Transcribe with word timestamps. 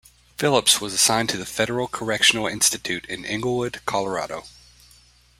Phillips 0.35 0.81
was 0.81 0.95
assigned 0.95 1.29
to 1.29 1.37
the 1.37 1.45
Federal 1.45 1.87
Correctional 1.87 2.47
Institution 2.47 3.07
in 3.07 3.23
Englewood, 3.23 3.81
Colorado. 3.85 4.45